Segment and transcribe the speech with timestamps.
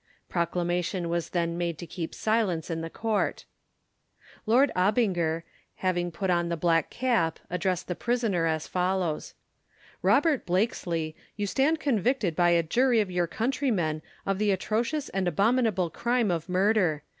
[0.29, 3.45] Proclamation was then made to keep silence in the court.
[4.47, 5.43] Lord Abinger,
[5.75, 9.35] having put on the black cap, addressed the prisoner as follows:
[10.01, 15.27] Robert Blakesley, you stand convicted by a jury of your countrymen of the atrocious and
[15.27, 17.03] abominable crime of murder.